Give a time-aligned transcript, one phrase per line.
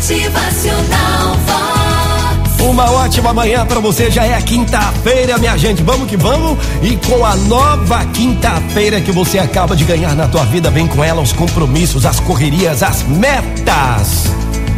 [0.00, 2.60] Motivacional Vox.
[2.62, 5.82] Uma ótima manhã para você, já é quinta-feira, minha gente.
[5.82, 6.56] Vamos que vamos.
[6.80, 11.04] E com a nova quinta-feira que você acaba de ganhar na tua vida, vem com
[11.04, 14.24] ela os compromissos, as correrias, as metas.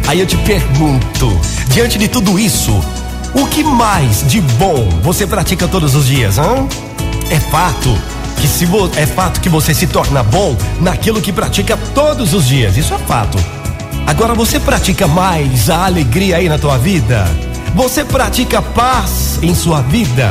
[0.07, 2.77] Aí eu te pergunto, diante de tudo isso,
[3.33, 6.67] o que mais de bom você pratica todos os dias, hã?
[7.29, 7.97] É fato
[8.41, 8.67] que se
[8.97, 12.75] é fato que você se torna bom naquilo que pratica todos os dias.
[12.75, 13.62] Isso é fato.
[14.05, 17.25] Agora você pratica mais a alegria aí na tua vida?
[17.73, 20.29] Você pratica paz em sua vida?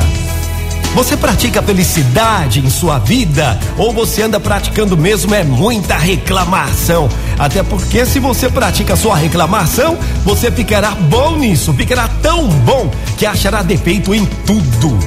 [0.94, 3.58] Você pratica felicidade em sua vida?
[3.78, 7.08] Ou você anda praticando mesmo é muita reclamação?
[7.38, 13.24] Até porque se você pratica sua reclamação, você ficará bom nisso, ficará tão bom que
[13.24, 14.98] achará defeito em tudo.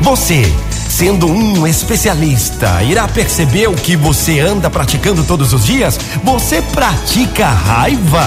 [0.00, 0.50] Você
[0.96, 6.00] Sendo um especialista, irá perceber o que você anda praticando todos os dias?
[6.24, 8.26] Você pratica raiva?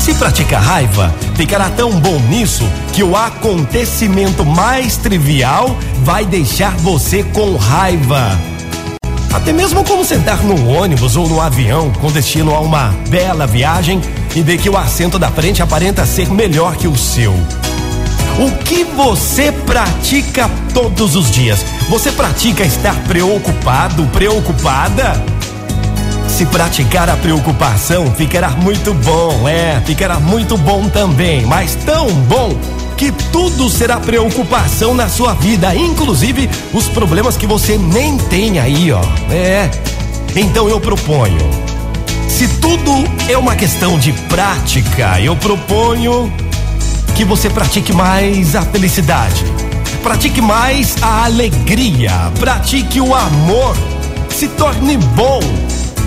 [0.00, 7.22] Se pratica raiva, ficará tão bom nisso que o acontecimento mais trivial vai deixar você
[7.22, 8.36] com raiva.
[9.32, 14.00] Até mesmo como sentar no ônibus ou no avião com destino a uma bela viagem
[14.34, 17.32] e ver que o assento da frente aparenta ser melhor que o seu.
[18.38, 21.64] O que você pratica todos os dias?
[21.88, 25.24] Você pratica estar preocupado, preocupada?
[26.28, 32.54] Se praticar a preocupação, ficará muito bom, é, ficará muito bom também, mas tão bom
[32.94, 38.92] que tudo será preocupação na sua vida, inclusive os problemas que você nem tem aí,
[38.92, 39.00] ó.
[39.30, 39.70] É.
[40.34, 41.38] Então eu proponho.
[42.28, 42.92] Se tudo
[43.30, 46.30] é uma questão de prática, eu proponho
[47.16, 49.42] que você pratique mais a felicidade,
[50.02, 53.74] pratique mais a alegria, pratique o amor,
[54.28, 55.40] se torne bom,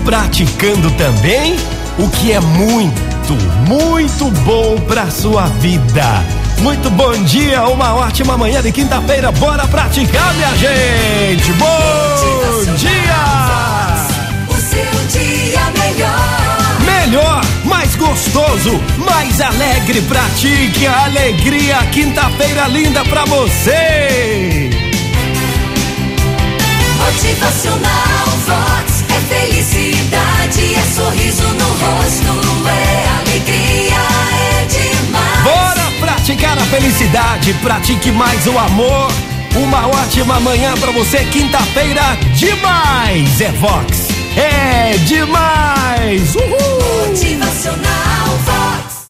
[0.04, 1.56] praticando também
[1.98, 3.34] o que é muito,
[3.66, 6.24] muito bom para sua vida.
[6.60, 9.32] Muito bom dia, uma ótima manhã de quinta-feira.
[9.32, 11.52] Bora praticar, minha gente.
[11.54, 13.29] Bom dia!
[18.50, 20.00] Gostoso, mais alegre.
[20.02, 21.76] Pratique a alegria.
[21.92, 24.70] Quinta-feira linda pra você.
[26.98, 33.96] Motivacional Vox é felicidade, é sorriso no rosto, é alegria,
[34.32, 35.42] é demais.
[35.42, 37.54] Bora praticar a felicidade.
[37.54, 39.10] Pratique mais o amor.
[39.56, 41.24] Uma ótima manhã pra você.
[41.24, 42.02] Quinta-feira
[42.34, 43.40] demais.
[43.40, 44.08] É Vox.
[44.36, 46.34] É demais.
[46.36, 46.80] Uhul.
[47.08, 47.89] Motivacional